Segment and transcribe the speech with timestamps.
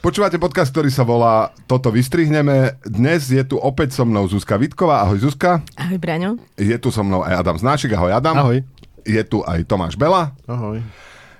[0.00, 2.72] Počúvate podcast, ktorý sa volá Toto vystrihneme.
[2.88, 5.04] Dnes je tu opäť so mnou Zuzka Vitková.
[5.04, 5.60] Ahoj Zuzka.
[5.76, 6.40] Ahoj Braňo.
[6.56, 7.92] Je tu so mnou aj Adam Znášik.
[7.92, 8.32] Ahoj Adam.
[8.32, 8.64] Ahoj.
[9.04, 10.32] Je tu aj Tomáš Bela.
[10.48, 10.80] Ahoj.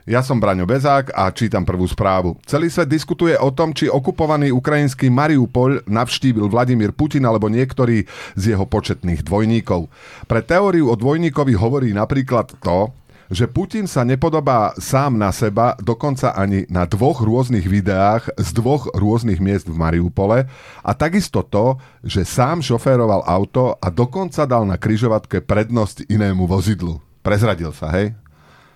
[0.04, 2.36] Ja som Braňo Bezák a čítam prvú správu.
[2.44, 8.04] Celý svet diskutuje o tom, či okupovaný ukrajinský Mariupol navštívil Vladimír Putin alebo niektorý
[8.36, 9.88] z jeho početných dvojníkov.
[10.28, 12.92] Pre teóriu o dvojníkovi hovorí napríklad to,
[13.30, 18.90] že Putin sa nepodobá sám na seba, dokonca ani na dvoch rôznych videách z dvoch
[18.90, 20.50] rôznych miest v Mariupole
[20.82, 26.98] a takisto to, že sám šoféroval auto a dokonca dal na kryžovatke prednosť inému vozidlu.
[27.22, 28.18] Prezradil sa, hej?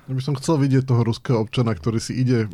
[0.04, 2.44] Ja by som chcel vidieť toho ruského občana, ktorý si ide,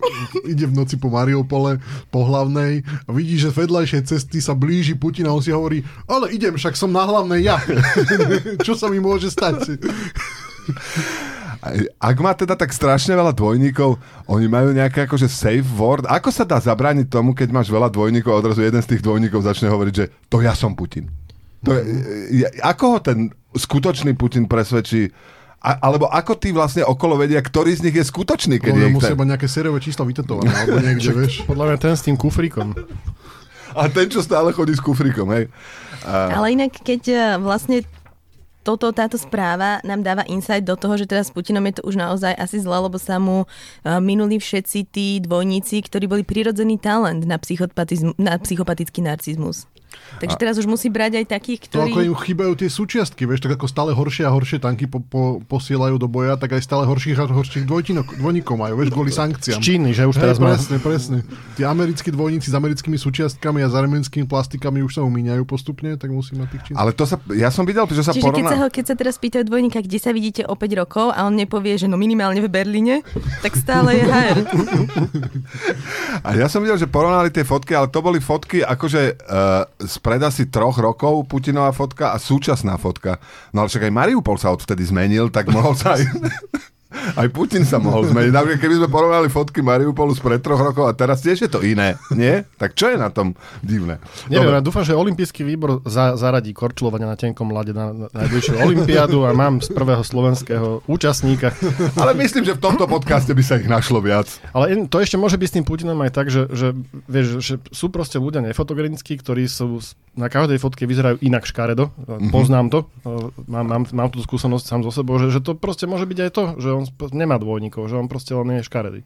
[0.46, 1.82] ide v noci po Mariupole,
[2.14, 5.82] po hlavnej a vidí, že z vedľajšej cesty sa blíži Putin a on si hovorí,
[6.06, 7.58] ale idem, však som na hlavnej ja.
[8.66, 9.82] Čo sa mi môže stať?
[12.00, 16.08] Ak má teda tak strašne veľa dvojníkov, oni majú nejaké akože safe word.
[16.08, 19.44] Ako sa dá zabrániť tomu, keď máš veľa dvojníkov a odrazu jeden z tých dvojníkov
[19.44, 21.12] začne hovoriť, že to ja som Putin.
[21.68, 21.82] To je,
[22.40, 25.12] je, ako ho ten skutočný Putin presvedčí,
[25.60, 28.96] a, alebo ako ty vlastne okolo vedia, ktorý z nich je skutočný, keď Podľa je
[28.96, 29.20] musia ten...
[29.20, 31.44] mať nejaké sériové čísla vytetované, alebo niekde, vieš.
[31.44, 32.72] Podľa mňa ten s tým kufríkom.
[33.76, 35.52] A ten, čo stále chodí s kufrikom, hej.
[36.08, 36.40] A...
[36.40, 37.84] Ale inak, keď eh, vlastne
[38.60, 41.96] toto, táto správa nám dáva insight do toho, že teraz s Putinom je to už
[41.96, 43.48] naozaj asi zle, lebo sa mu uh,
[44.04, 47.40] minuli všetci tí dvojníci, ktorí boli prirodzený talent na,
[48.20, 49.64] na psychopatický narcizmus.
[50.20, 51.92] Takže teraz už musí brať aj takých, ktorí...
[51.92, 55.00] To ako im chýbajú tie súčiastky, vieš, tak ako stále horšie a horšie tanky po,
[55.00, 59.58] po, posielajú do boja, tak aj stále horších a horších dvojníkov majú, vieš, kvôli sankciám.
[59.58, 60.84] Z Číny, že už teraz hey, presne, má...
[60.84, 61.18] presne.
[61.56, 66.12] Tí americkí dvojníci s americkými súčiastkami a s arménskymi plastikami už sa umíňajú postupne, tak
[66.12, 66.82] musí mať tých čínstkých.
[66.82, 68.44] Ale to sa, ja som videl, že sa Čiže porovná...
[68.44, 71.24] keď, sa ho, keď sa teraz pýtajú dvojníka, kde sa vidíte o 5 rokov a
[71.24, 73.00] on nepovie, že no minimálne v Berlíne,
[73.40, 74.38] tak stále je HR.
[76.26, 80.20] a ja som videl, že porovnali tie fotky, ale to boli fotky akože uh, spred
[80.24, 83.20] asi troch rokov Putinová fotka a súčasná fotka.
[83.54, 86.04] No ale však aj Mariupol sa odvtedy zmenil, tak mohol sa aj...
[86.90, 88.34] Aj Putin sa mohol zmeniť.
[88.34, 91.62] Napríklad, keby sme porovnali fotky Mariupolu z pred troch rokov a teraz tiež je to
[91.62, 92.42] iné, nie?
[92.58, 94.02] Tak čo je na tom divné?
[94.26, 98.58] Neviem, ja dúfam, že Olympijský výbor za, zaradí korčulovania na tenkom lade na, na najbližšiu
[98.58, 101.54] Olympiádu a mám z prvého slovenského účastníka.
[101.94, 104.26] Ale myslím, že v tomto podcaste by sa ich našlo viac.
[104.50, 106.74] Ale to ešte môže byť s tým Putinom aj tak, že, že,
[107.06, 109.78] vieš, že sú proste ľudia nefotogenickí, ktorí sú
[110.18, 111.94] na každej fotke vyzerajú inak škaredo.
[111.94, 112.34] Mm-hmm.
[112.34, 112.78] Poznám to.
[113.46, 116.30] Mám, mám, mám tú skúsenosť sám so sebou, že, že to proste môže byť aj
[116.34, 116.79] to, že on
[117.12, 119.00] nemá dvojníkov, že on proste len je škaredý.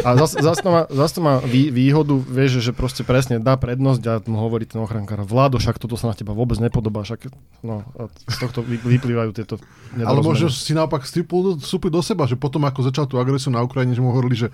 [0.00, 3.58] A zase zas to má, zas to má vý, výhodu, vieš, že proste presne dá
[3.58, 7.28] prednosť a mu hovorí ten ochrankár, Vládo, však toto sa na teba vôbec nepodobá, však
[7.60, 9.60] no, a z tohto vyplývajú tieto
[10.00, 13.92] Ale možno si naopak vstúpil do seba, že potom ako začal tú agresiu na Ukrajine,
[13.92, 14.48] že mu hovorili, že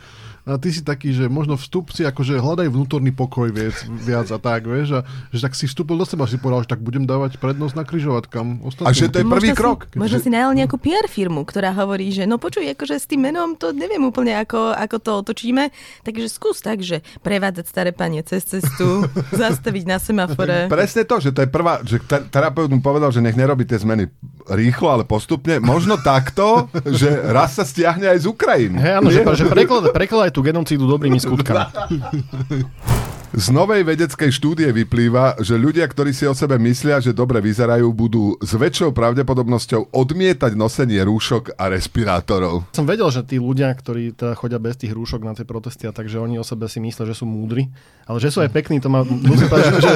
[0.47, 4.39] a ty si taký, že možno vstup si akože hľadaj vnútorný pokoj viac, viac a
[4.39, 7.43] tak, vieš, a že tak si vstúpil do seba, si povedal, že tak budem dávať
[7.43, 8.63] prednosť na kryžovatkám.
[8.87, 9.79] A že to je prvý možno krok.
[9.91, 13.27] Si, možno si najal nejakú PR firmu, ktorá hovorí, že no počuj, akože s tým
[13.27, 15.71] menom to neviem úplne, ako, ako to otočíme,
[16.03, 19.06] takže skús tak, že prevádzať staré panie cez cestu,
[19.43, 20.66] zastaviť na semafore.
[20.72, 24.10] Presne to, že to je prvá, že terapeut mu povedal, že nech nerobí tie zmeny
[24.50, 25.59] rýchlo, ale postupne.
[25.59, 28.78] Možno takto, že raz sa stiahne aj z Ukrajiny.
[28.78, 31.66] Hej, áno, že, že preklad, preklad tú genocídu dobrými skutkami.
[33.37, 37.85] Z novej vedeckej štúdie vyplýva, že ľudia, ktorí si o sebe myslia, že dobre vyzerajú,
[37.93, 42.65] budú s väčšou pravdepodobnosťou odmietať nosenie rúšok a respirátorov.
[42.73, 45.93] Som vedel, že tí ľudia, ktorí teda chodia bez tých rúšok na tie protesty, a
[45.93, 47.69] takže oni o sebe si myslia, že sú múdri,
[48.09, 49.05] ale že sú aj pekní, to má...
[49.05, 49.93] že...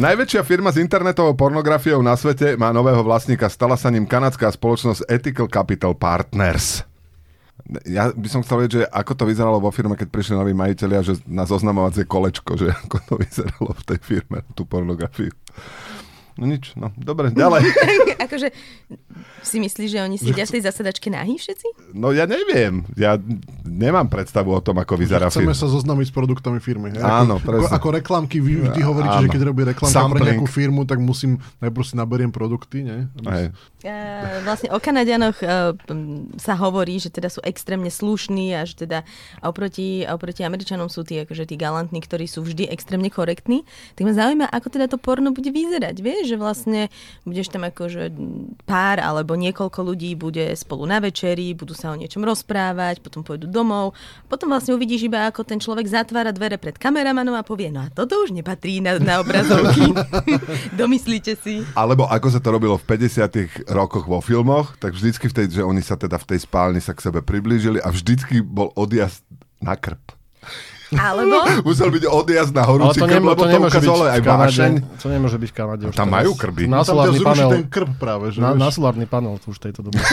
[0.00, 3.52] Najväčšia firma s internetovou pornografiou na svete má nového vlastníka.
[3.52, 6.88] Stala sa ním kanadská spoločnosť Ethical Capital Partners.
[7.86, 11.00] Ja by som chcel vedieť, že ako to vyzeralo vo firme, keď prišli noví majiteľia,
[11.06, 15.30] že na zoznamovacie kolečko, že ako to vyzeralo v tej firme, tú pornografiu.
[16.40, 17.62] No nič, no dobre, ďalej.
[18.26, 18.48] akože
[19.42, 21.92] si myslíš, že oni sedia v tej zasadačke nahý všetci?
[21.92, 23.18] No ja neviem, ja
[23.66, 25.58] nemám predstavu o tom, ako vyzerá Chceme firma.
[25.58, 26.94] sa zoznámiť s produktami firmy.
[27.02, 27.68] Áno, ako, presne.
[27.68, 29.24] Ako, ako reklamky, vy vždy hovoríte, Áno.
[29.26, 30.14] že keď robí reklamka Sampling.
[30.14, 32.98] pre nejakú firmu, tak musím, najprv si naberiem produkty, nie?
[33.26, 33.50] Hej.
[33.82, 35.74] Uh, vlastne o Kanadianoch uh,
[36.38, 39.02] sa hovorí, že teda sú extrémne slušní a že teda
[39.42, 43.66] oproti, oproti Američanom sú tí, akože tí galantní, ktorí sú vždy extrémne korektní.
[43.98, 45.98] Tak ma zaujíma, ako teda to porno bude vyzerať.
[45.98, 46.88] Vieš, že vlastne
[47.26, 48.14] budeš tam akože
[48.64, 53.50] pár alebo niekoľko ľudí bude spolu na večeri, budú sa o niečom rozprávať, potom pôjdu
[53.50, 53.92] domov.
[54.30, 57.88] Potom vlastne uvidíš iba, ako ten človek zatvára dvere pred kameramanom a povie, no a
[57.90, 59.92] toto už nepatrí na, na obrazovky.
[60.80, 61.66] Domyslíte si.
[61.74, 65.62] Alebo ako sa to robilo v 50 rokoch vo filmoch, tak vždycky v tej, že
[65.66, 69.26] oni sa teda v tej spálni sa k sebe priblížili a vždycky bol odjazd
[69.62, 70.21] na krp.
[70.92, 71.36] Alebo...
[71.64, 74.20] Musel byť odjazd na horúci to, krb, nemo, lebo to to nemôže byť ukázalo aj
[74.20, 74.72] vášeň.
[75.00, 75.82] To nemôže byť v Kanade.
[75.88, 76.16] už Tam teraz.
[76.20, 76.62] majú krby.
[76.68, 77.50] Na Tam ťa panel.
[77.50, 79.96] ten krb práve, že Na, na solárny panel už v tejto dobe.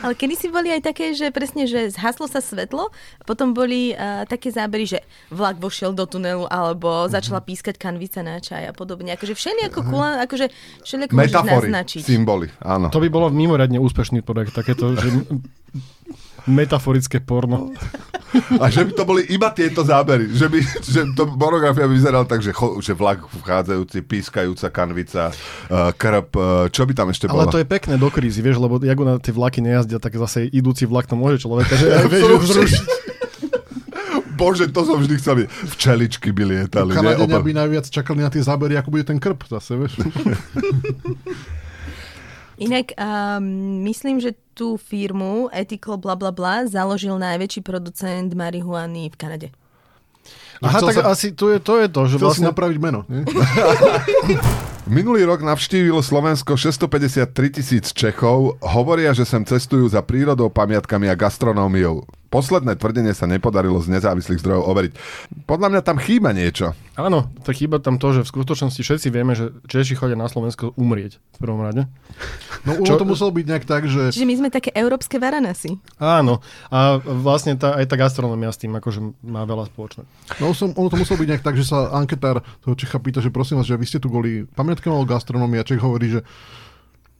[0.00, 2.88] Ale kedy si boli aj také, že presne, že zhaslo sa svetlo,
[3.28, 4.98] potom boli uh, také zábery, že
[5.28, 9.12] vlak vošiel do tunelu, alebo začala pískať kanvica na čaj a podobne.
[9.12, 10.48] Akože všelijako kula, akože
[10.88, 12.00] všelijako môžeš Metafory, naznačiť.
[12.00, 12.88] symboly, áno.
[12.88, 15.08] To by bolo mimoriadne úspešný projekt, takéto, že
[16.50, 17.70] metaforické porno.
[18.62, 20.30] A že by to boli iba tieto zábery.
[20.30, 25.34] Že by že to pornografia by vyzerala tak, že, cho, že vlak vchádzajúci, pískajúca kanvica,
[25.34, 27.54] uh, krp, uh, čo by tam ešte Ale bolo?
[27.54, 30.86] to je pekné do krízy, vieš, lebo jak na tie vlaky nejazdia, tak zase idúci
[30.86, 32.86] vlak to môže človeka, že vieš, vzrušiť.
[34.40, 35.36] Bože, to som vždy chcel.
[35.76, 36.96] Včeličky by lietali.
[36.96, 36.96] nie?
[36.96, 40.00] Kanadenia by najviac čakali na tie zábery, ako bude ten krb zase, vieš.
[42.60, 43.40] Inak um,
[43.88, 49.48] myslím, že tú firmu Ethical bla bla bla založil najväčší producent marihuany v Kanade.
[50.60, 52.48] Aha, tak sa- asi to je, to je to, že Chcel si vlastne...
[52.52, 53.08] napraviť meno.
[53.08, 53.24] Nie?
[55.00, 58.60] Minulý rok navštívilo Slovensko 653 tisíc Čechov.
[58.60, 62.04] Hovoria, že sem cestujú za prírodou, pamiatkami a gastronómiou.
[62.30, 64.92] Posledné tvrdenie sa nepodarilo z nezávislých zdrojov overiť.
[65.50, 66.78] Podľa mňa tam chýba niečo.
[66.94, 70.70] Áno, tak chýba tam to, že v skutočnosti všetci vieme, že Češi chodia na Slovensko
[70.78, 71.90] umrieť v prvom rade.
[72.62, 75.82] No ono Čo- to muselo byť nejak tak, že Čiže my sme také európske varanasy.
[75.98, 76.38] Áno,
[76.70, 80.06] a vlastne tá, aj tá gastronomia s tým akože má veľa spoločné.
[80.38, 83.34] no, som, ono to muselo byť nejak tak, že sa anketár toho Čecha pýta, že
[83.34, 86.22] prosím vás, že vy ste tu kvôli pamiatkom alebo gastronomii a Čech hovorí, že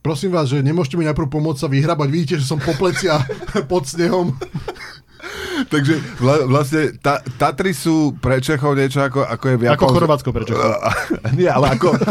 [0.01, 3.21] prosím vás, že nemôžete mi najprv pomôcť sa vyhrabať, vidíte, že som po pleci a
[3.71, 4.33] pod snehom.
[5.61, 9.93] Takže vla, vlastne ta, Tatry sú pre Čechov niečo ako, ako je v Ako Japonsku.
[9.93, 10.69] Chorvátsko pre Čechov.
[11.37, 11.93] Nie, ale ako...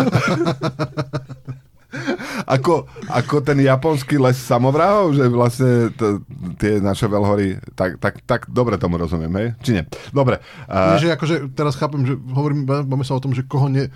[2.47, 6.23] ako, ako ten japonský les samovrahov, že vlastne t-
[6.63, 9.49] tie naše veľhory, tak, tak, tak dobre tomu rozumiem, hej?
[9.63, 9.85] Či nie?
[10.15, 10.39] Dobre.
[10.71, 13.91] Nie, Uh, že akože teraz chápem, že hovorím, máme sa o tom, že koho ne,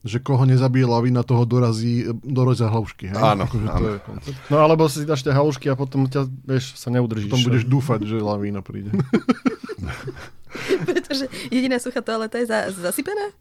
[0.00, 3.12] že koho nezabije lavina, toho dorazí, dorazia hlavšky.
[3.12, 3.20] Hej?
[3.20, 3.88] Áno, akože To áno.
[3.88, 4.36] je koncept.
[4.48, 7.28] No alebo si dáš tie halušky a potom ťa, vieš, sa neudržíš.
[7.28, 8.96] Potom budeš dúfať, že lavína príde.
[10.88, 13.36] Pretože jediná suchá toaleta je za, zasypená?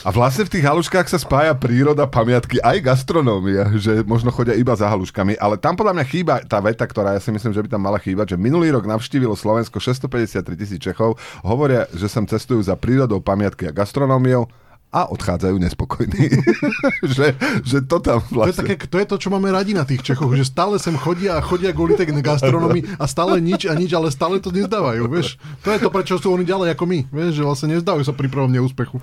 [0.00, 4.72] a vlastne v tých haluškách sa spája príroda, pamiatky, aj gastronómia, že možno chodia iba
[4.72, 7.68] za haluškami, ale tam podľa mňa chýba tá veta, ktorá ja si myslím, že by
[7.68, 12.64] tam mala chýbať, že minulý rok navštívilo Slovensko 653 tisíc Čechov, hovoria, že sem cestujú
[12.64, 14.48] za prírodou, pamiatky a gastronómiou
[14.90, 16.42] a odchádzajú nespokojní.
[17.14, 18.66] že, že to tam To je, vlastne...
[18.66, 21.40] také, to je to, čo máme radi na tých Čechoch, že stále sem chodia a
[21.40, 25.38] chodia kvôli tej gastronomii a stále nič a nič, ale stále to nezdávajú, vieš.
[25.62, 28.26] To je to, prečo sú oni ďalej ako my, vieš, že vlastne nezdávajú sa pri
[28.26, 28.98] prvom neúspechu.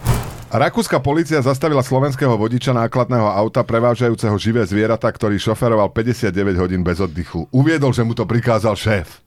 [0.52, 7.00] Rakúska policia zastavila slovenského vodiča nákladného auta prevážajúceho živé zvieratá, ktorý šoferoval 59 hodín bez
[7.00, 7.48] oddychu.
[7.56, 9.24] Uviedol, že mu to prikázal šéf.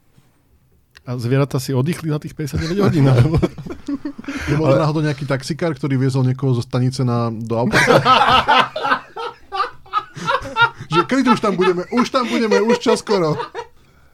[1.09, 3.09] A zvieratá si oddychli na tých 59 hodín.
[4.51, 4.83] Nebol ale...
[4.83, 7.79] náhodou nejaký taxikár, ktorý viezol niekoho zo stanice na, do auta?
[10.91, 13.39] že kedy už tam budeme, už tam budeme, už čoskoro.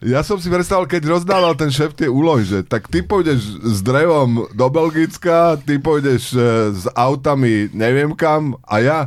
[0.05, 3.81] Ja som si predstavil, keď rozdával ten šéf tie úlohy, že tak ty pôjdeš s
[3.81, 6.41] drevom do Belgicka, ty pôjdeš e,
[6.77, 8.99] s autami neviem kam a ja,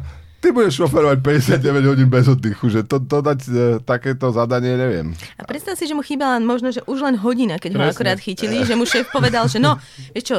[0.41, 3.51] ty budeš šoferovať 59 hodín bez oddychu, že to, to dať e,
[3.85, 5.13] takéto zadanie neviem.
[5.37, 7.93] A predstav si, že mu chýbala možno, že už len hodina, keď ho Presne.
[7.93, 9.77] akorát chytili, že mu šéf povedal, že no,
[10.15, 10.37] vieš čo,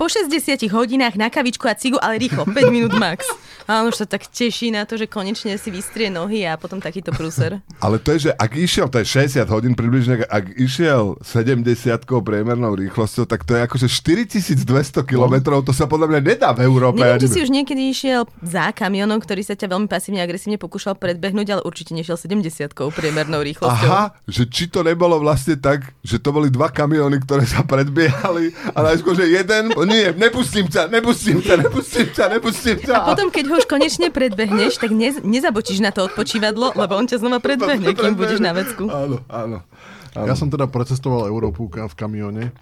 [0.00, 3.28] po 60 hodinách na kavičku a cigu, ale rýchlo, 5 minút max.
[3.68, 6.80] A on už sa tak teší na to, že konečne si vystrie nohy a potom
[6.80, 7.60] takýto prúser.
[7.84, 11.68] Ale to je, že ak išiel, to je 60 hodín približne, ak išiel 70
[12.08, 14.64] priemernou rýchlosťou, tak to je akože 4200
[15.04, 17.04] kilometrov, to sa podľa mňa nedá v Európe.
[17.04, 20.96] Neviem, či si už niekedy išiel za kamionom, ktorý sa ťa veľmi pasívne agresívne pokúšal
[20.96, 23.86] predbehnúť, ale určite nešiel 70 priemernou rýchlosťou.
[23.86, 28.50] Aha, že či to nebolo vlastne tak, že to boli dva kamióny, ktoré sa predbiehali
[28.72, 32.94] a najskôr, že jeden, nie, nepustím ťa, nepustím ťa, nepustím ťa, nepustím ťa.
[32.94, 37.10] A potom, keď ho už konečne predbehneš, tak ne, nezabočíš na to odpočívadlo, lebo on
[37.10, 38.86] ťa znova predbehne, kým budeš na vecku.
[38.86, 39.58] Áno, áno.
[40.14, 40.26] áno.
[40.26, 42.54] Ja som teda precestoval Európu v kamióne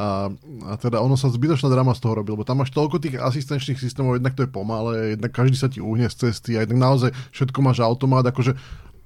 [0.00, 0.32] a,
[0.64, 3.76] a teda ono sa zbytočná drama z toho robí, lebo tam máš toľko tých asistenčných
[3.76, 7.10] systémov, jednak to je pomalé, jednak každý sa ti uhne z cesty a jednak naozaj
[7.36, 8.56] všetko máš automat, akože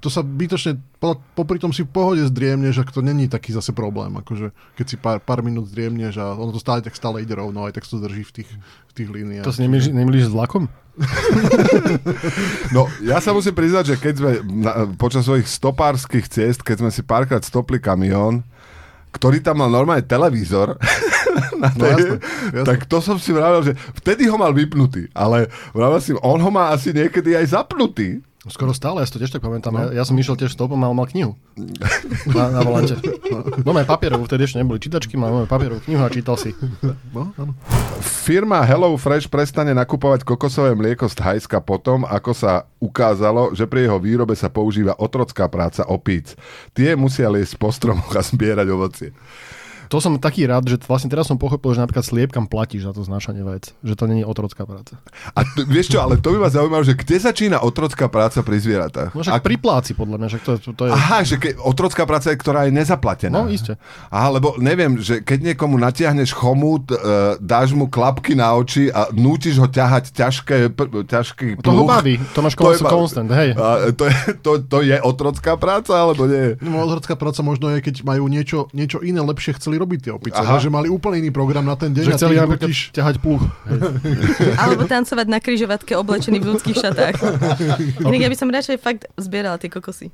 [0.04, 3.73] to sa bytočne, po- popri tom si v pohode zdriemneš, ak to není taký zase
[3.73, 7.32] problém, akože keď si pár, pár minút zdriemneš a ono to stále tak stále ide
[7.32, 8.50] rovno, aj tak sa to drží v tých,
[8.84, 9.49] v tých líniách.
[9.49, 10.68] To si nemýliš, nemýliš s vlakom?
[12.70, 14.30] No, ja sa musím priznať, že keď sme
[14.61, 18.44] na, počas svojich stopárskych ciest, keď sme si párkrát stopli kamión,
[19.11, 20.76] ktorý tam mal normálne televízor,
[21.62, 22.18] na No jasné,
[22.52, 22.66] jasné.
[22.66, 26.50] tak to som si vravil, že vtedy ho mal vypnutý, ale vravil si, on ho
[26.50, 28.20] má asi niekedy aj zapnutý.
[28.44, 29.72] Skoro stále, ja si to tiež tak pamätám.
[29.72, 29.80] No.
[29.88, 31.32] Ja, ja som išiel tiež stopom a on mal knihu.
[32.28, 32.92] Na, na volante.
[33.64, 36.52] No aj papierovú, vtedy ešte neboli čítačky, mal máme papierovú knihu a čítal si.
[37.16, 37.56] No, áno.
[38.04, 43.88] Firma Hello Fresh prestane nakupovať kokosové mlieko z Thajska potom, ako sa ukázalo, že pri
[43.88, 46.36] jeho výrobe sa používa otrocká práca opíc.
[46.76, 49.10] Tie musia liesť po stromoch a zbierať ovocie.
[49.94, 53.06] To som taký rád, že vlastne teraz som pochopil, že napríklad sliepkam platíš za to
[53.06, 53.70] znášanie vajec.
[53.86, 54.98] Že to je otrocká práca.
[55.30, 58.58] A t- vieš čo, ale to by ma zaujímalo, že kde začína otrocká práca pri
[58.58, 59.14] zvieratách?
[59.14, 60.26] No však Ak- pri pláci, podľa mňa.
[60.34, 60.90] Však to, to, to je...
[60.90, 63.38] Aha, že ke, otrocká práca je, ktorá je nezaplatená.
[63.38, 63.78] No, iste.
[64.10, 66.98] Aha, lebo neviem, že keď niekomu natiahneš chomút, e,
[67.38, 71.94] dáš mu klapky na oči a nútiš ho ťahať ťažké, p- ťažký To ho pluch,
[71.94, 72.18] baví.
[72.34, 73.54] To je Kons- ba- Constant, hej.
[73.54, 76.58] A to, je, to, to je otrocká práca, alebo nie?
[76.58, 80.40] No, otrocká práca možno je, keď majú niečo, niečo iné lepšie chceli robiť tie opice.
[80.40, 80.56] Aha.
[80.56, 82.78] Že mali úplne iný program na ten deň Že a chceli nutíš.
[82.96, 83.44] ťahať pluch.
[84.64, 87.14] Alebo tancovať na kryžovatke oblečený v ľudských šatách.
[88.08, 90.08] Inak ja by som radšej fakt zbierala tie kokosy.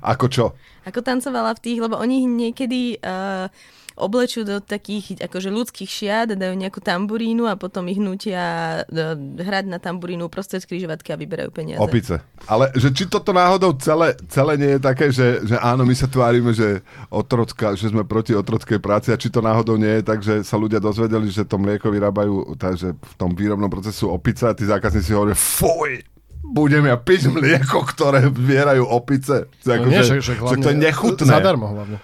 [0.00, 0.56] Ako čo?
[0.88, 3.46] Ako tancovala v tých, lebo oni niekedy uh,
[3.94, 8.42] oblečú do takých akože ľudských šiat, dajú nejakú tamburínu a potom ich nutia
[8.82, 11.80] uh, hrať na tamburínu prostred križovatky a vyberajú peniaze.
[11.80, 12.20] Opice.
[12.46, 16.06] Ale že či toto náhodou celé, celé nie je také, že, že áno, my sa
[16.06, 20.20] tvárime, že, otrocka, že sme proti otrockej práci a či to náhodou nie je tak,
[20.20, 24.56] že sa ľudia dozvedeli, že to mlieko vyrábajú, takže v tom výrobnom procesu opice a
[24.56, 26.02] tí zákazníci hovoria, fuj,
[26.42, 29.46] budem ja piť mlieko, ktoré zbierajú opice.
[29.62, 31.30] Že, No nie, že, však- však že to je hlavne nechutné.
[31.30, 31.96] Zadarmo hlavne.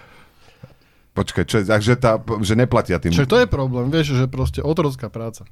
[1.19, 3.11] Počkaj, čo, takže tá, že neplatia tým.
[3.11, 5.43] Však to je problém, vieš, že proste otrocká práca.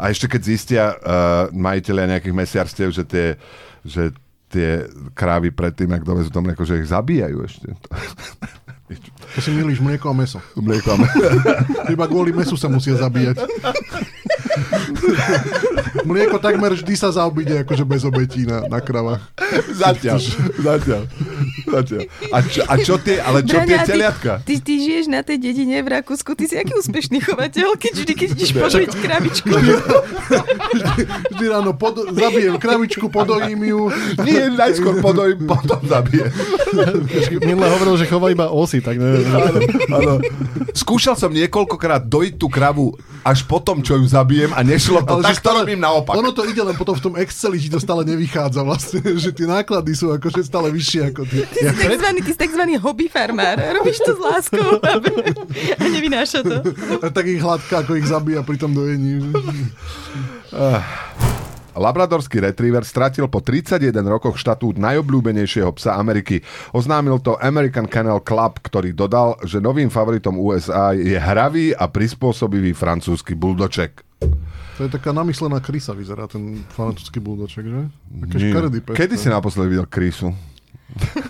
[0.00, 3.36] A ešte keď zistia uh, majiteľia nejakých mesiarstiev, že tie,
[3.84, 4.16] že
[4.48, 7.68] tie krávy predtým, ak dovezú to mlieko, že ich zabíjajú ešte.
[9.36, 10.42] To si milíš mlieko a meso.
[10.58, 10.98] Mlieko a
[11.92, 13.38] Iba kvôli mesu sa musia zabíjať.
[16.04, 19.22] Mlieko takmer vždy sa zaobíde akože bez obetí na, na kravách.
[19.70, 20.20] Zatiaľ,
[20.58, 21.02] zatiaľ,
[21.66, 22.02] zatiaľ.
[22.30, 24.32] A čo, a čo tie, ale čo tie Braňa, ty- teliatka?
[24.42, 28.12] Ty, ty, žiješ na tej dedine v Rakúsku, ty si aký úspešný chovateľ, keď vždy,
[28.14, 29.54] keď ideš požiť kravičku.
[31.36, 33.80] Vždy ráno pod, zabijem kravičku, podojím ju.
[34.22, 36.30] Nie, najskôr podojím, potom zabije.
[37.42, 39.26] Minule hovoril, že chová iba osy, tak neviem.
[39.90, 40.22] Áno.
[40.74, 45.20] Skúšal som niekoľkokrát dojiť tú kravu až potom, čo ju zabijem a nešlo to.
[45.20, 46.18] Ale tak to robím naopak.
[46.18, 49.46] Ono to ide len potom v tom Exceli, že to stále nevychádza vlastne, že tie
[49.46, 51.46] náklady sú akože stále vyššie ako tie.
[51.46, 53.54] Ty si takzvaný, ty si takzvaný hobby farmár.
[53.54, 54.82] Robíš to s láskou
[55.80, 56.56] a nevynáša to.
[56.98, 59.30] A tak ich hladká, ako ich zabíja pri tom dojení.
[61.70, 66.42] Labradorský retriever stratil po 31 rokoch štatút najobľúbenejšieho psa Ameriky.
[66.74, 72.74] Oznámil to American Kennel Club, ktorý dodal, že novým favoritom USA je hravý a prispôsobivý
[72.74, 74.02] francúzsky buldoček.
[74.80, 77.92] To je taká namyslená krysa, vyzerá ten francúzsky buldoček, že?
[78.24, 78.96] Také škaredý pes.
[78.96, 80.32] Kedy si naposledy videl krysu?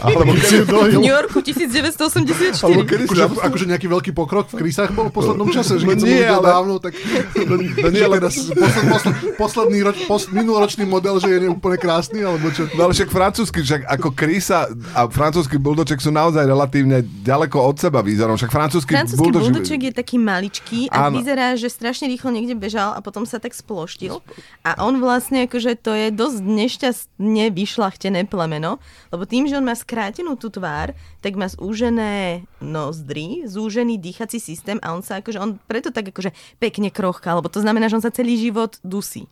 [0.00, 0.98] Alebo Si ju V dojil.
[0.98, 2.60] New Yorku 1984.
[2.60, 5.84] Alebo kedy si Akože, akože nejaký veľký pokrok v krysách bol v poslednom čase, že
[5.84, 6.92] keď No nie, ale- dávno, tak
[7.40, 12.20] No nie, ale, teraz posled, posled, posledný roč, pos, minuloročný model, že je úplne krásny,
[12.20, 12.66] alebo čo?
[12.70, 17.76] no ale však francúzsky, však ako krysa a francúzsky buldoček sú naozaj relatívne ďaleko od
[17.76, 18.34] seba výzorom.
[18.34, 21.16] Však francúzsky, Francúzsky buldoček je taký maličký a Áno.
[21.16, 24.18] vyzerá, že strašne rýchlo niekde bežal a potom sa tak sploštil.
[24.62, 29.76] A on vlastne akože to je dosť nešťastne vyšlachtené plemeno, lebo tým, že on má
[29.76, 35.56] skrátenú tú tvár, tak má zúžené nozdry, zúžený dýchací systém a on sa akože, on
[35.68, 39.28] preto tak akože pekne krochká, lebo to znamená, že on sa celý život dusí.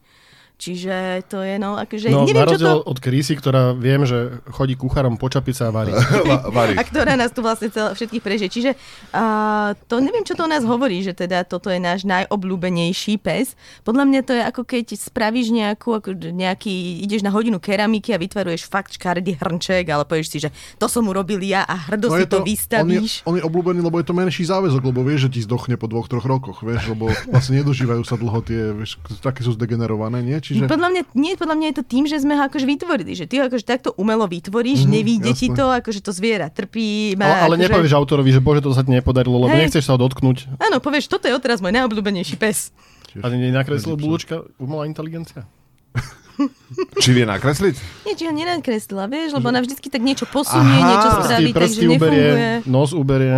[0.62, 2.86] Čiže to je, no, akože, No, neviem, na čo to...
[2.86, 5.90] od Krysy, ktorá viem, že chodí kucharom po čapice a varí.
[6.30, 6.78] Va- varí.
[6.78, 8.46] a ktorá nás tu vlastne celé, všetkých prežije.
[8.46, 8.70] Čiže
[9.10, 13.58] uh, to neviem, čo to o nás hovorí, že teda toto je náš najobľúbenejší pes.
[13.82, 18.22] Podľa mňa to je ako keď spravíš nejakú, ako nejaký, ideš na hodinu keramiky a
[18.22, 22.22] vytvaruješ fakt škaredý hrnček, ale povieš si, že to som urobil ja a hrdo si
[22.30, 23.26] to, on, je, vystavíš.
[23.26, 26.06] on je obľúbený, lebo je to menší záväzok, lebo vieš, že ti zdochne po dvoch,
[26.06, 30.38] troch rokoch, vieš, lebo vlastne nedožívajú sa dlho tie, vieš, také sú zdegenerované, nie?
[30.52, 33.24] Čiže Podľa mňa, nie, podľa mňa je to tým, že sme ho akože vytvorili, že
[33.24, 37.16] ty ho akože takto umelo vytvoríš, mm, nevíde ti to, akože to zviera trpí.
[37.16, 37.64] Má, Ale, ale akože...
[37.68, 39.72] nepovieš autorovi, že bože, to sa ti nepodarilo, lebo Hej.
[39.72, 40.60] nechceš sa ho dotknúť.
[40.60, 42.70] Áno, povieš, toto je odteraz môj najobľúbenejší pes.
[43.20, 45.44] A nenakreslil bulúčka umelá inteligencia?
[47.04, 47.76] Či vie nakresliť?
[48.08, 50.88] Nie, či ho nenakreslila, vieš, lebo ona vždycky tak niečo posunie, Aha.
[50.88, 52.08] niečo Prsty, spraví, takže prsty nefunguje.
[52.08, 53.36] uberie, nos uberie.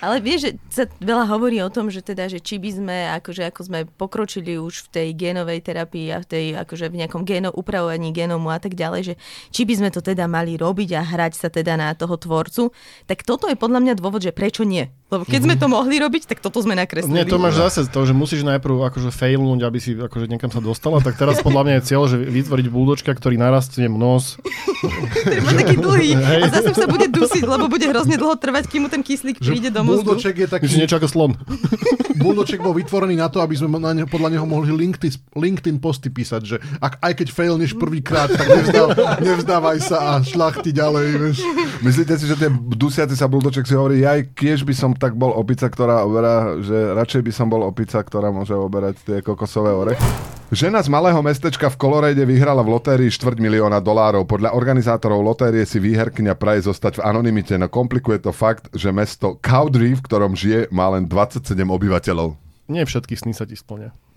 [0.00, 3.42] Ale vieš, že sa veľa hovorí o tom, že teda, že či by sme, akože
[3.48, 7.50] ako sme pokročili už v tej génovej terapii a v tej, akože v nejakom géno,
[7.54, 9.14] upravovaní genomu a tak ďalej, že
[9.50, 12.70] či by sme to teda mali robiť a hrať sa teda na toho tvorcu,
[13.06, 14.90] tak toto je podľa mňa dôvod, že prečo nie.
[15.08, 17.16] Lebo keď sme to mohli robiť, tak toto sme nakreslili.
[17.16, 20.60] Nie, to máš zase to, že musíš najprv akože failnúť, aby si akože niekam sa
[20.60, 24.36] dostala, tak teraz podľa mňa je cieľ, že vytvoriť buldočka, ktorý narastie nos.
[25.48, 28.88] Bude taký dlhý a zase sa bude dusiť, lebo bude hrozne dlho trvať, kým mu
[28.92, 30.14] ten kyslík príde do mozgu.
[30.14, 31.32] Buldoček je taký, niečo ako slon.
[32.22, 36.10] buldoček bol vytvorený na to, aby sme na neho, podľa neho mohli LinkedIn, LinkedIn posty
[36.10, 38.88] písať, že ak, aj keď failneš prvýkrát, tak nevzdáv,
[39.28, 41.38] nevzdávaj sa a šlachty ďalej, vieš.
[41.80, 45.14] Myslíte si, že ten dusiaci sa buldoček si hovorí, ja aj kiež by som tak
[45.14, 49.70] bol opica, ktorá oberá, že radšej by som bol opica, ktorá môže oberať tie kokosové
[49.70, 50.37] orechy?
[50.48, 54.24] Žena z malého mestečka v Colorade vyhrala v lotérii štvrť milióna dolárov.
[54.24, 59.36] Podľa organizátorov lotérie si výherkyňa praje zostať v anonimite, no komplikuje to fakt, že mesto
[59.44, 62.32] Cowdrey, v ktorom žije, má len 27 obyvateľov.
[62.64, 63.60] Nie všetky sny sa ti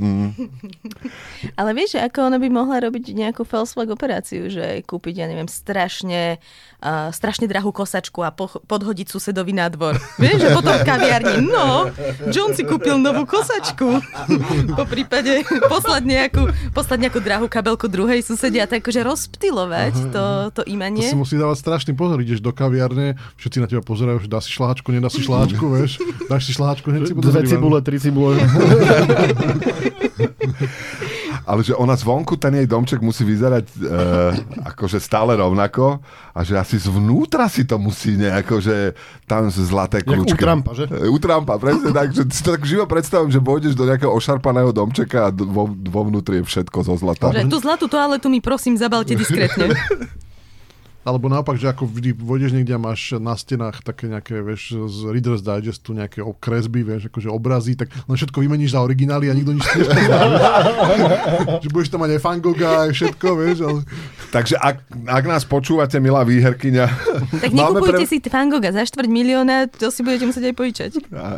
[0.02, 0.30] splnia.
[1.62, 5.26] Ale vieš, že ako ona by mohla robiť nejakú false flag operáciu, že kúpiť, ja
[5.30, 6.42] neviem, strašne,
[6.82, 9.98] uh, strašne drahú kosačku a po, podhodiť susedovi na dvor.
[10.18, 11.90] Vieš, že potom v kaviarni, no,
[12.34, 14.02] John si kúpil novú kosačku.
[14.78, 16.44] po prípade poslať nejakú,
[16.74, 20.24] poslať nejakú drahú kabelku druhej susedia, tak akože rozptilovať to,
[20.56, 21.06] to To imanie.
[21.06, 24.54] si musí dávať strašný pozor, ideš do kaviarne, všetci na teba pozerajú, že dá si
[24.54, 25.98] šláčku, nedá si šláčku, vieš.
[26.30, 28.38] Dáš si šláčku, hneď si Dve cibule, tri cibule.
[31.50, 33.76] Ale že ona zvonku, ten jej domček musí vyzerať e,
[34.72, 36.00] akože stále rovnako
[36.32, 38.94] a že asi zvnútra si to musí nejako, že
[39.26, 40.40] tam zlaté Jak u kľúčky.
[40.40, 40.86] Trumpa, že?
[40.88, 42.14] E, U Trumpa, presne tak.
[42.14, 46.02] Že si to tak živo predstavím, že pôjdeš do nejakého ošarpaného domčeka a vo, vo
[46.08, 47.34] vnútri je všetko zo zlata.
[47.34, 49.74] Že tú zlatú toaletu mi prosím zabalte diskrétne.
[51.02, 55.00] Alebo naopak, že ako vždy vôjdeš niekde a máš na stenách také nejaké, vieš, z
[55.10, 59.58] Reader's Digestu nejaké kresby, vieš, akože obrazy, tak len všetko vymeníš za originály a nikto
[59.58, 60.18] nič nepozná.
[61.64, 63.80] že budeš tam mať aj Van Gogha, aj všetko, vieš, ale
[64.32, 64.76] Takže ak,
[65.12, 66.86] ak nás počúvate, milá výherkyňa,
[67.44, 70.92] Tak nekupujte si Van Gogha za štvrť milióna, to si budete musieť aj požičať.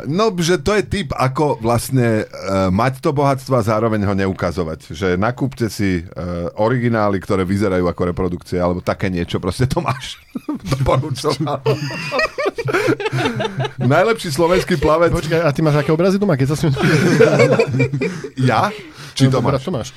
[0.06, 4.94] No, že to je typ, ako vlastne uh, mať to bohatstvo a zároveň ho neukazovať.
[4.94, 10.18] Že nakúpte si uh, originály, ktoré vyzerajú ako reprodukcie, alebo také niečo, proste to máš.
[10.66, 11.46] Doporučujem.
[13.78, 15.14] Najlepší slovenský plavec.
[15.14, 16.74] Počkaj, a ty máš aké obrazy doma, keď sa s ním...
[18.34, 18.74] Ja?
[19.14, 19.62] Či to máš?
[19.62, 19.88] To máš.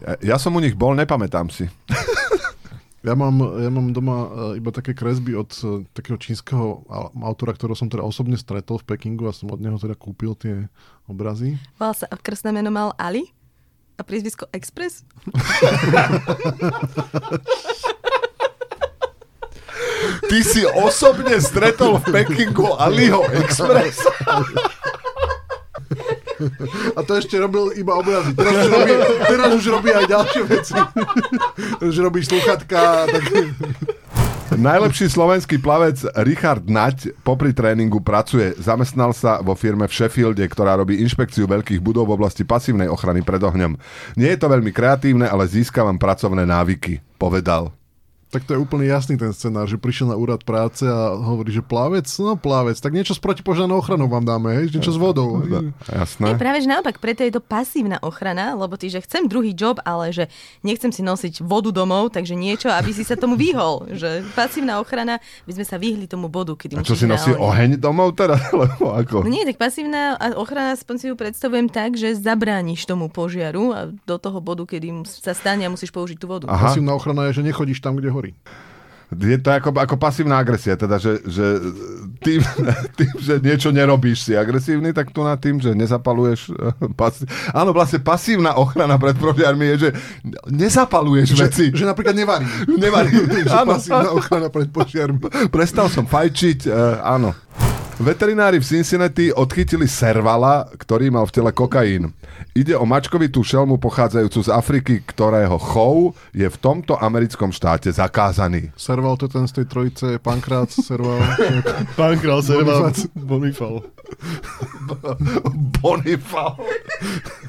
[0.00, 1.68] Ja, ja som u nich bol, nepamätám si.
[3.06, 4.16] ja mám, ja mám doma
[4.54, 8.78] eh, iba také kresby od eh, takého čínskeho au- autora, ktorého som teda osobne stretol
[8.80, 10.70] v Pekingu a som od neho teda kúpil tie
[11.04, 11.58] obrazy.
[11.76, 13.28] Volal sa, krstné meno mal Ali
[13.98, 15.02] a priezvisko Express.
[20.28, 24.04] Ty si osobne stretol v Pekingu Aliho Express.
[26.94, 28.36] A to ešte robil iba obrazy.
[28.36, 28.94] Teraz už robí,
[29.26, 30.74] teraz už robí aj ďalšie veci.
[31.82, 33.08] už robí sluchatka.
[33.10, 33.24] Tak...
[34.58, 38.56] Najlepší slovenský plavec Richard Nať popri tréningu pracuje.
[38.56, 43.20] Zamestnal sa vo firme v Sheffielde, ktorá robí inšpekciu veľkých budov v oblasti pasívnej ochrany
[43.22, 43.78] pred ohňom.
[44.16, 47.77] Nie je to veľmi kreatívne, ale získavam pracovné návyky, povedal.
[48.28, 51.64] Tak to je úplne jasný ten scenár, že prišiel na úrad práce a hovorí, že
[51.64, 55.40] plavec, no plavec, tak niečo s protipožiarnou ochranou vám dáme, hej, niečo s vodou.
[55.88, 56.36] Jasné.
[56.36, 60.12] práve že naopak, preto je to pasívna ochrana, lebo ty, že chcem druhý job, ale
[60.12, 60.28] že
[60.60, 63.88] nechcem si nosiť vodu domov, takže niečo, aby si sa tomu vyhol.
[63.96, 67.48] Že pasívna ochrana, by sme sa vyhli tomu bodu, kedy A čo si nosí reálne-
[67.48, 68.44] oheň domov teraz?
[68.60, 69.24] Lebo ako?
[69.24, 73.80] No nie, tak pasívna ochrana, aspoň si ju predstavujem tak, že zabrániš tomu požiaru a
[73.88, 76.44] do toho bodu, kedy sa stane a musíš použiť tú vodu.
[76.44, 76.76] Aha.
[76.76, 78.32] Pasívna ochrana je, že nechodíš tam, kde horí.
[79.08, 81.56] Je to ako, ako pasívna agresia, teda, že, že
[82.20, 82.44] tým,
[83.00, 86.52] tým, že niečo nerobíš, si agresívny, tak tu na tým, že nezapaluješ...
[86.52, 87.24] eh, Pasi...
[87.56, 89.90] Áno, vlastne pasívna ochrana pred požiarmi je, že
[90.52, 91.72] nezapaluješ veci.
[91.72, 92.44] Že, že napríklad nevarí.
[92.84, 93.10] Nevarí.
[93.48, 93.80] že Áno.
[93.80, 95.24] pasívna ochrana pred požiarmi.
[95.48, 97.32] Prestal som fajčiť, uh, áno.
[97.98, 102.14] Veterinári v Cincinnati odchytili servala, ktorý mal v tele kokain.
[102.54, 108.70] Ide o mačkovitú šelmu pochádzajúcu z Afriky, ktorého chov je v tomto americkom štáte zakázaný.
[108.78, 111.18] Serval to ten z tej trojice, Pankrát, Serval.
[111.98, 112.94] Pán král serval.
[113.18, 113.82] Bonifal.
[115.82, 116.54] Bonifal.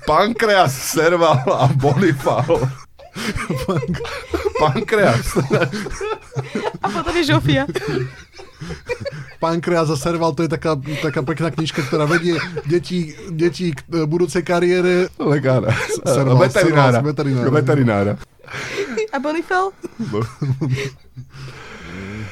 [0.09, 2.57] Pankreas, serval a Bonifal.
[4.57, 5.37] Pankreas.
[6.81, 7.69] A potom je Žofia.
[9.39, 12.35] Pankreas a Serval, to je taká, taká pekná knižka, ktorá vedie
[12.67, 15.07] deti, deti k e, budúcej kariére.
[15.15, 15.71] Lekára.
[16.03, 16.99] Serval, Veterinára.
[16.99, 17.49] serval, veterinára.
[17.49, 18.11] Veterinára.
[19.09, 19.71] A Bonifel?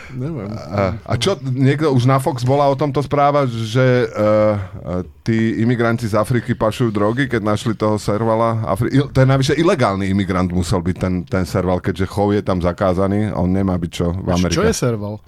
[0.07, 0.49] Neviem.
[0.49, 4.57] A, a čo, niekto už na Fox bola o tomto správa, že uh,
[5.21, 8.65] tí imigranti z Afriky pašujú drogy, keď našli toho servala.
[8.65, 12.41] Afri- il- to je najvyššie ilegálny imigrant musel byť ten, ten serval, keďže chov je
[12.41, 13.29] tam zakázaný.
[13.29, 14.57] On nemá byť čo v Amerike.
[14.57, 15.21] Čo je serval?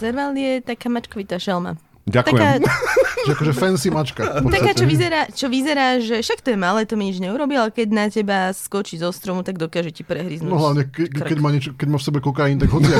[0.00, 1.76] Serval je taká mačkovitá šelma.
[2.08, 2.64] Ďakujem.
[2.64, 2.72] Taká,
[3.28, 4.22] Že akože fancy mačka.
[4.40, 7.68] taká čo, vyzerá, čo vyzerá, že však to je malé, to mi nič neurobi, ale
[7.68, 10.48] keď na teba skočí zo stromu, tak dokáže ti prehryznúť.
[10.48, 11.28] No hlavne, ke, krk.
[11.28, 12.90] keď, má niečo, keď má v sebe kokain, tak hoci,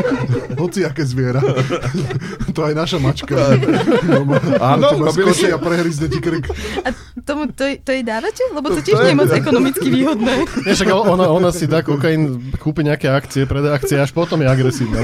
[0.62, 1.40] hoci aké zviera.
[2.56, 3.56] to aj naša mačka.
[4.60, 6.44] Áno, Teba robili skočí a prehryzne ti krk.
[6.84, 6.88] A
[7.24, 8.42] tomu to, to jej dávate?
[8.52, 10.34] Lebo to tiež nie je moc ekonomicky výhodné.
[10.68, 14.48] Nie, však ona, ona si dá kokain, kúpi nejaké akcie, predá akcie, až potom je
[14.48, 15.00] agresívna.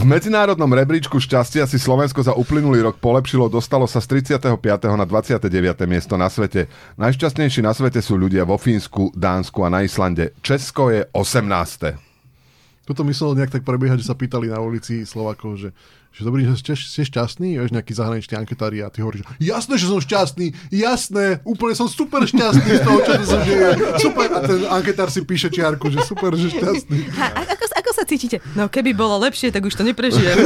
[0.00, 4.58] V medzinárodnom rebríčku šťastia si Slovensko za uplynulý rok polepšilo, dostalo sa z 35.
[4.98, 5.46] na 29.
[5.86, 6.66] miesto na svete.
[6.98, 10.34] Najšťastnejší na svete sú ľudia vo Fínsku, Dánsku a na Islande.
[10.42, 12.10] Česko je 18.
[12.90, 15.70] Toto myslel nejak tak prebiehať, že sa pýtali na ulici Slovakov, že,
[16.10, 19.86] že dobrý, že ste, ste šťastní, vieš, nejaký zahraničný anketári a ty hovoríš, jasné, že
[19.86, 23.70] som šťastný, jasné, úplne som super šťastný z toho, čo sa deje.
[24.02, 24.26] Super.
[24.34, 27.14] A ten anketár si píše čiarku, že super, že šťastný.
[27.14, 28.38] A ako, ako sa cítite?
[28.52, 30.36] No keby bolo lepšie, tak už to neprežijem.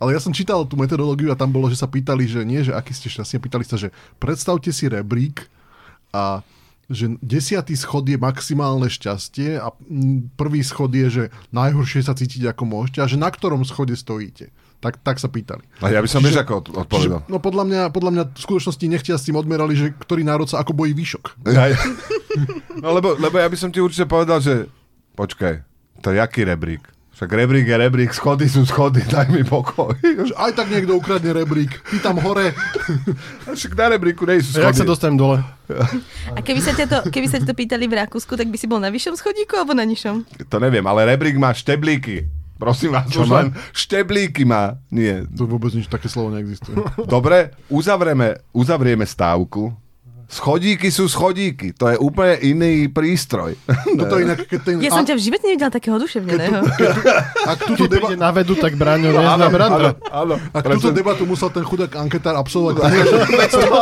[0.00, 2.72] Ale ja som čítal tú metodológiu a tam bolo, že sa pýtali, že nie, že
[2.72, 5.44] aký ste šťastní, pýtali sa, že predstavte si rebrík
[6.10, 6.40] a
[6.90, 9.70] že desiatý schod je maximálne šťastie a
[10.34, 14.50] prvý schod je, že najhoršie sa cítiť ako môžete a že na ktorom schode stojíte.
[14.80, 15.60] Tak, tak sa pýtali.
[15.84, 17.20] A ja by som vieš ako od- odpovedal.
[17.20, 20.48] Čiže, no podľa mňa, podľa mňa v skutočnosti nechtia s tým odmerali, že ktorý národ
[20.48, 21.44] sa ako bojí výšok.
[21.52, 21.78] Ja, ja.
[22.80, 24.64] No lebo, lebo ja by som ti určite povedal, že
[25.14, 25.62] počkaj,
[26.00, 26.84] to je jaký rebrík?
[27.10, 29.92] Však rebrík je rebrík, schody sú schody, daj mi pokoj.
[30.40, 31.68] Aj tak niekto ukradne rebrík.
[31.84, 32.56] Ty tam hore.
[33.60, 34.88] Však na rebríku nie sú Jak sa schody.
[34.88, 35.36] dostanem dole?
[36.36, 38.64] A keby sa, ťa to, keby sa ťa to pýtali v Rakúsku, tak by si
[38.64, 40.48] bol na vyššom schodíku alebo na nižšom?
[40.48, 42.24] To neviem, ale rebrík má šteblíky.
[42.56, 43.46] Prosím vás, Čo už len
[43.76, 44.80] šteblíky má.
[44.88, 45.28] Nie.
[45.36, 46.76] To vôbec nič, také slovo neexistuje.
[47.04, 49.76] Dobre, uzavrieme, uzavrieme stávku.
[50.30, 51.74] Schodíky sú schodíky.
[51.74, 53.58] To je úplne iný prístroj.
[53.98, 54.74] Toto je inak, keď ten...
[54.78, 56.62] Ja som ťa v živote nevidela takého oduševneného.
[57.50, 59.90] Ak túto, Keď deba, príde na vedu, tak Braňo nezná Brandra.
[60.06, 60.38] áno.
[60.54, 63.20] ak túto debatu musel ten chudák anketár absolvovať pri každom,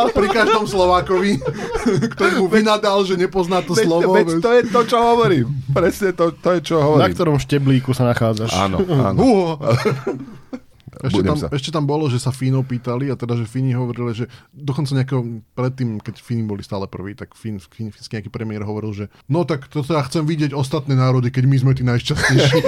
[0.17, 1.31] pri každom Slovákovi,
[2.17, 4.09] ktorý mu vynadal, že nepozná to Veď, slovo.
[4.11, 5.45] veď to je to, čo hovorím.
[5.69, 7.13] Presne to, to je, čo Na hovorím.
[7.13, 8.49] ktorom šteblíku sa nachádzaš?
[8.57, 9.21] Áno, áno.
[10.99, 11.47] Ešte tam, sa.
[11.55, 15.23] ešte tam bolo, že sa Fínov pýtali a teda, že Fíni hovorili, že dokonca nejakého
[15.55, 19.47] predtým, keď Fíni boli stále prví, tak Fín, Fín, fínsky nejaký premiér hovoril, že no
[19.47, 22.59] tak toto ja chcem vidieť ostatné národy, keď my sme tí najšťastnejší.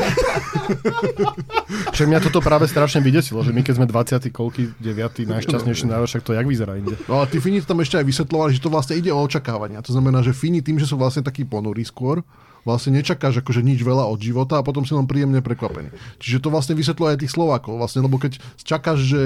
[1.92, 4.32] Však mňa toto práve strašne vydesilo, že my keď sme 20.
[4.32, 5.28] koľky, 9.
[5.28, 6.96] najšťastnejší národ, však to jak vyzerá inde.
[7.12, 9.84] No ale tí Fíni tam ešte aj vysvetľovali, že to vlastne ide o očakávania.
[9.84, 12.24] To znamená, že Fíni tým, že sú vlastne takí ponurí skôr,
[12.62, 15.90] vlastne nečakáš akože nič veľa od života a potom si len príjemne prekvapený.
[16.22, 17.82] Čiže to vlastne vysvetľuje aj tých Slovákov.
[17.82, 19.22] Vlastne, lebo keď čakáš, že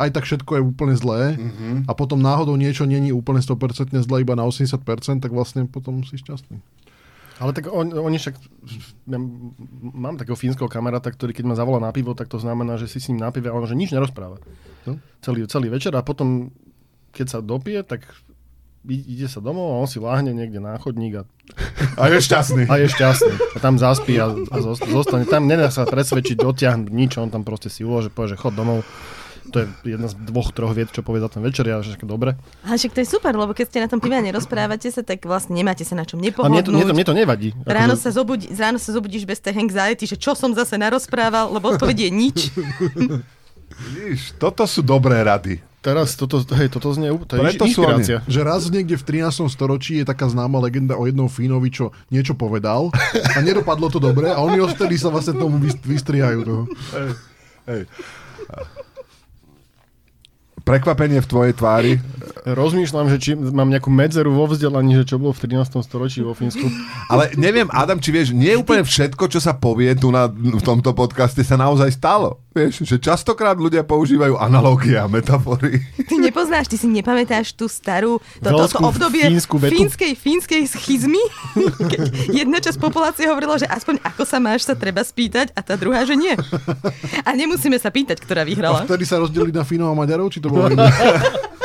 [0.00, 1.76] aj tak všetko je úplne zlé mm-hmm.
[1.84, 4.80] a potom náhodou niečo není úplne 100% zlé, iba na 80%,
[5.20, 6.56] tak vlastne potom si šťastný.
[7.40, 8.36] Ale tak on, oni však...
[9.08, 9.16] Ja
[9.80, 13.00] mám takého fínskeho kamaráta, ktorý keď ma zavolá na pivo, tak to znamená, že si
[13.00, 14.36] s ním na pive a on že nič nerozpráva.
[14.84, 15.00] No.
[15.24, 16.52] Celý, celý večer a potom,
[17.16, 18.04] keď sa dopije, tak
[18.88, 21.22] ide sa domov a on si láhne niekde na chodník a,
[21.96, 22.62] A je šťastný.
[22.66, 23.32] a je šťastný.
[23.52, 25.24] A tam zaspí a, a zost- zostane.
[25.24, 28.84] Tam nedá sa presvedčiť, dotiahnuť nič, on tam proste si ulože, povie, že chod domov.
[29.50, 32.38] To je jedna z dvoch, troch vied, čo povie za ten večer, ja že dobre.
[32.62, 35.26] Ale však to je super, lebo keď ste na tom pive a nerozprávate sa, tak
[35.26, 36.94] vlastne nemáte sa na čom A mne to, mne to, nepohodnúť.
[36.94, 37.48] mne to nevadí.
[37.66, 41.50] Ráno Akože- sa, zobudí, ráno sa zobudíš bez tej anxiety, že čo som zase narozprával,
[41.50, 42.38] lebo odpovedie je nič.
[43.90, 45.58] Vidíš, toto sú dobré rady.
[45.80, 48.20] Teraz toto, hej, toto znie, to je Preto sú inšpirácia.
[48.28, 49.48] Že raz niekde v 13.
[49.48, 54.28] storočí je taká známa legenda o jednom Fínovi, čo niečo povedal a nedopadlo to dobre
[54.28, 56.40] a oni odtedy sa vlastne tomu vyst- vystrihajú.
[56.44, 56.62] Toho.
[57.64, 57.88] Hej.
[60.60, 61.92] Prekvapenie v tvojej tvári.
[62.44, 65.80] Rozmýšľam, že či mám nejakú medzeru vo vzdelaní, že čo bolo v 13.
[65.80, 66.62] storočí vo Fínsku.
[67.08, 70.92] Ale neviem, Adam, či vieš, nie úplne všetko, čo sa povie tu na, v tomto
[70.92, 72.44] podcaste, sa naozaj stalo.
[72.50, 75.86] Vieš, že častokrát ľudia používajú analógie a metafory.
[76.10, 79.70] Ty nepoznáš, ty si nepamätáš tú starú, to, to, to obdobie fínsku vetu?
[79.78, 81.22] fínskej, fínskej schizmy,
[81.94, 82.00] keď
[82.34, 86.02] jedna časť populácie hovorila, že aspoň ako sa máš, sa treba spýtať a tá druhá,
[86.02, 86.34] že nie.
[87.22, 88.82] A nemusíme sa pýtať, ktorá A vyhrala.
[88.82, 90.66] vtedy sa rozdelili na Fínov a Maďarov, či to bolo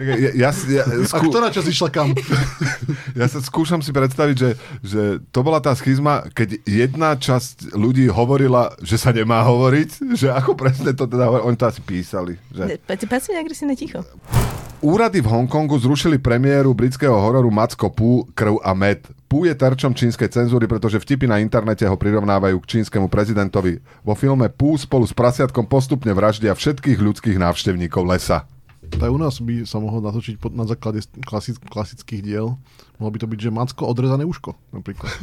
[0.00, 2.16] Ja, ja, ja, A skú, ktorá časť išla kam?
[3.20, 4.50] ja sa skúšam si predstaviť, že,
[4.80, 10.32] že to bola tá schizma, keď jedna časť ľudí hovorila, že sa nemá hovoriť, že
[10.32, 12.40] ako presne to teda, hovorí- oni to asi písali.
[12.54, 12.80] Že...
[12.86, 14.00] Paci agresívne ticho.
[14.82, 19.06] Úrady v Hongkongu zrušili premiéru britského hororu Macko Pú, krv a med.
[19.30, 23.78] Pú je terčom čínskej cenzúry, pretože vtipy na internete ho prirovnávajú k čínskemu prezidentovi.
[24.02, 28.44] Vo filme Pú spolu s prasiatkom postupne vraždia všetkých ľudských návštevníkov lesa.
[29.00, 32.58] Tak u nás by sa mohol natočiť pod, na základe klasic, klasických diel.
[33.00, 35.10] Mohlo by to byť, že Macko odrezané uško, napríklad.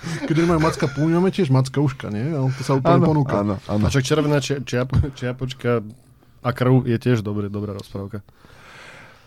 [0.00, 2.24] Keď nemajú macka pú, máme tiež macka uška, nie?
[2.32, 3.44] Ale to sa úplne ponúka.
[3.44, 3.84] áno, áno.
[3.84, 5.84] A však červená či, čiap, čiapočka
[6.40, 8.24] a krv je tiež dobré, dobrá rozprávka.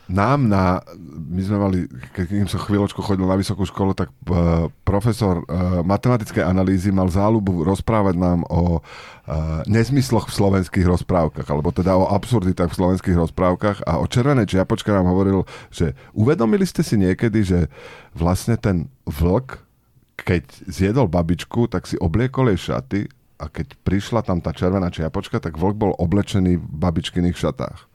[0.04, 1.78] Nám na, my sme mali,
[2.12, 7.64] keď som chvíľočku chodil na vysokú školu, tak uh, profesor uh, matematickej analýzy mal záľubu
[7.64, 13.88] rozprávať nám o uh, nezmysloch v slovenských rozprávkach, alebo teda o absurditách v slovenských rozprávkach
[13.88, 17.60] a o červenej čiapočke nám hovoril, že uvedomili ste si niekedy, že
[18.12, 19.56] vlastne ten vlk,
[20.20, 23.08] keď zjedol babičku, tak si obliekol jej šaty
[23.40, 27.93] a keď prišla tam tá červená čiapočka, tak vlk bol oblečený v babičkyných šatách.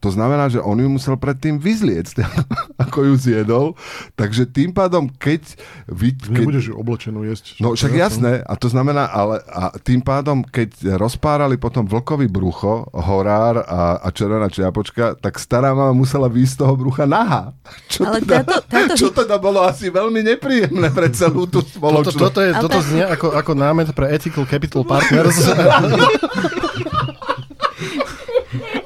[0.00, 2.24] To znamená, že on ju musel predtým vyzliecť,
[2.84, 3.66] ako ju zjedol.
[4.14, 5.44] Takže tým pádom, keď...
[5.86, 7.60] Vy, keď Nebudeš ju oblečenú jesť.
[7.60, 12.88] No však jasné, a to znamená, ale a tým pádom, keď rozpárali potom vlkový brucho,
[12.90, 17.52] horár a, a červená čiapočka, tak stará mama musela výjsť z toho brucha naha.
[17.92, 21.68] Čo, Ale teda, táto- táto čo teda bolo asi veľmi nepríjemné pre celú tú Toto,
[21.70, 22.16] spoločnosť.
[22.16, 25.36] toto, je, Ale toto to- znie ako, ako námet pre Ethical Capital Partners.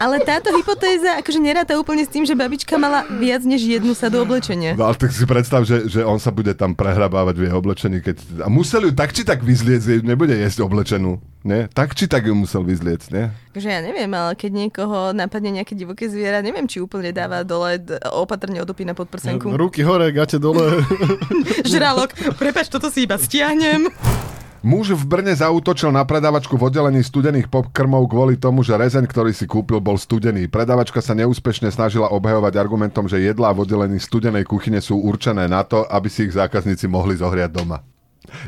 [0.05, 4.21] Ale táto hypotéza akože neráta úplne s tým, že babička mala viac než jednu sadu
[4.21, 4.77] oblečenia.
[4.77, 8.05] No ale tak si predstav, že, že on sa bude tam prehrabávať v jej oblečení.
[8.05, 8.45] Keď...
[8.45, 11.25] A musel ju tak či tak vyzliec, jej nebude jesť oblečenú.
[11.41, 11.73] Nie?
[11.73, 13.33] Tak či tak ju musel vyzliec, nie?
[13.57, 17.81] Takže ja neviem, ale keď niekoho napadne nejaké divoké zviera, neviem, či úplne dáva dole
[18.13, 19.53] opatrne odopí na podprsenku.
[19.57, 20.85] Ruky hore, gate dole.
[21.73, 23.89] Žralok, prepač, toto si iba stiahnem.
[24.65, 29.37] Muž v Brne zautočil na predavačku v oddelení studených popkrmov kvôli tomu, že rezeň, ktorý
[29.37, 30.49] si kúpil, bol studený.
[30.49, 35.69] Predavačka sa neúspešne snažila obhajovať argumentom, že jedlá v oddelení studenej kuchyne sú určené na
[35.69, 37.85] to, aby si ich zákazníci mohli zohriať doma.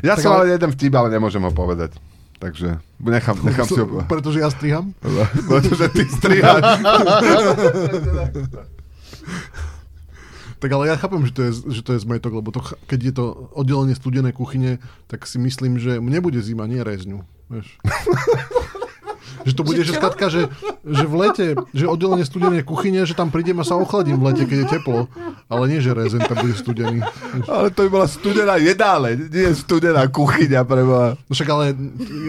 [0.01, 1.93] Ja Tak som ale ale- jeden vtip, ale nemôžem ho povedať.
[2.41, 4.01] Takže nechám, nechám si ho...
[4.09, 4.97] Pretože ja striham.
[5.53, 6.65] Pretože ty striháš.
[10.57, 13.13] Tak ale ja chápem, že to je, že to je zmetok, lebo to, keď je
[13.13, 17.21] to oddelenie studenej kuchyne, tak si myslím, že mne bude zima, nie rezňu.
[17.47, 17.77] Vieš.
[19.47, 19.99] že to bude, že, čo?
[19.99, 20.51] skratka, že,
[20.83, 24.43] že v lete, že oddelenie studenej kuchyne, že tam prídem a sa ochladím v lete,
[24.43, 25.07] keď je teplo.
[25.47, 26.99] Ale nie, že rezen tam bude studený.
[27.47, 31.15] Ale to by bola studená jedáleň, nie studená kuchyňa preboha.
[31.27, 31.75] No však ale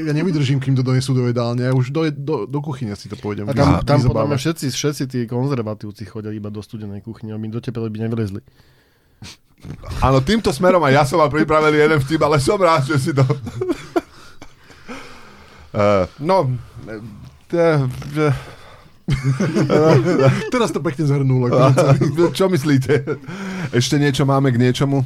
[0.07, 1.67] ja nevydržím, kým to donesú do jedálne.
[1.67, 3.51] Ja už do, do, do kuchyne si to pôjdem.
[3.51, 7.51] A tam, tam podľa mňa všetci, všetci tí konzervatívci chodia iba do studenej kuchyne, aby
[7.51, 8.43] do tepelej by nevylezli.
[9.99, 13.11] Áno, týmto smerom aj ja som mal pripravený jeden vtip, ale som rád, že si
[13.11, 13.27] to...
[15.69, 16.97] Uh, no, uh,
[19.09, 21.49] uh, Teraz to pekne zhrnul.
[21.49, 23.05] Ako, čo myslíte?
[23.73, 25.05] Ešte niečo máme k niečomu?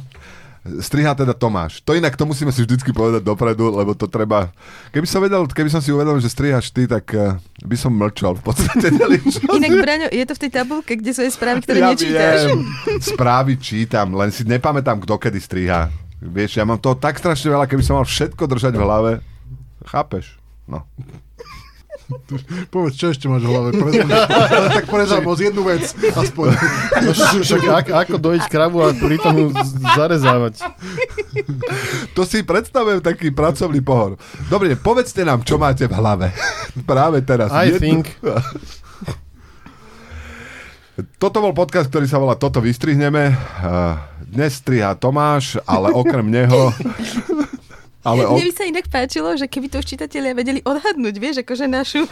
[0.63, 1.83] Striha teda Tomáš.
[1.83, 4.47] To inak, to musíme si vždycky povedať dopredu, lebo to treba...
[4.95, 7.35] Keby som, vedel, keby som si uvedomil, že strihaš ty, tak uh,
[7.67, 8.87] by som mlčal v podstate.
[9.59, 12.39] Inak, Braňo, je to v tej tabulke, kde sú aj správy, ktoré ja nečítaš.
[12.47, 12.63] Viem,
[13.03, 15.91] správy čítam, len si nepamätám, kto kedy striha.
[16.23, 19.11] Vieš, ja mám toho tak strašne veľa, keby som mal všetko držať v hlave.
[19.83, 20.42] Chápeš?
[20.67, 20.87] No.
[22.73, 23.69] povedz, čo ešte máš v hlave?
[24.73, 26.47] Tak prezám moc jednu vec, aspoň.
[27.03, 29.51] No, však ako, ako dojiť kravu a pri tomu
[29.97, 30.63] zarezávať.
[32.15, 34.15] To si predstavujem taký pracovný pohor.
[34.47, 36.31] Dobre, povedzte nám, čo máte v hlave.
[36.89, 37.51] Práve teraz.
[37.51, 38.07] I think.
[41.17, 43.33] Toto bol podcast, ktorý sa volá Toto vystrihneme.
[43.33, 46.71] Uh, Dnes striha Tomáš, ale okrem neho...
[48.03, 48.35] Ale o...
[48.35, 52.03] Mne by sa inak páčilo, že keby to už čitatelia vedeli odhadnúť, vieš, akože našu,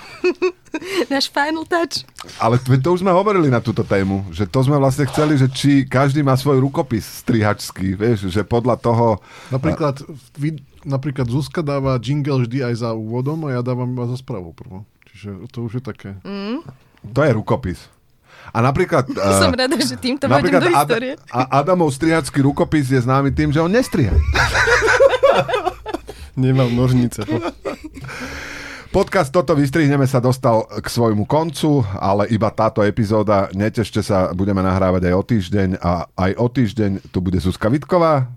[1.13, 2.08] náš final touch.
[2.39, 5.84] Ale to, už sme hovorili na túto tému, že to sme vlastne chceli, že či
[5.84, 9.19] každý má svoj rukopis strihačský, vieš, že podľa toho...
[9.51, 9.99] Napríklad,
[10.39, 14.56] vy, napríklad Zuzka dáva jingle vždy aj za úvodom a ja dávam iba za správou
[14.56, 14.88] prvo.
[15.12, 16.10] Čiže to už je také.
[17.04, 17.91] To je rukopis.
[18.56, 19.12] A napríklad...
[19.19, 21.13] eh, Som rada, že týmto vôjdem do Ad- histórie.
[21.36, 24.15] a Adamov strihačský rukopis je známy tým, že on nestriha.
[26.35, 27.23] Nemám nožnice.
[28.91, 33.47] Podcast Toto vystrihneme sa dostal k svojmu koncu, ale iba táto epizóda.
[33.55, 38.27] Netešte sa, budeme nahrávať aj o týždeň a aj o týždeň tu bude Zuzka Vitková,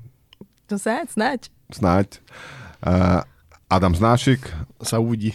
[0.70, 1.50] To sa, snáď.
[1.74, 2.22] snáď,
[2.86, 3.26] uh,
[3.66, 4.46] Adam Znášik,
[4.78, 5.34] Sa uvidí.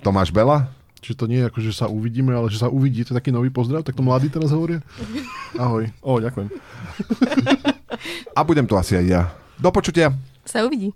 [0.00, 3.04] Tomáš Bela Čiže to nie je ako, že sa uvidíme, ale že sa uvidí.
[3.08, 4.84] To je taký nový pozdrav, tak to mladí teraz hovoria.
[5.56, 5.88] Ahoj.
[6.04, 6.52] O, ďakujem.
[8.36, 9.22] a budem tu asi aj ja.
[9.56, 10.12] Do počutia.
[10.44, 10.92] Sa uvidí.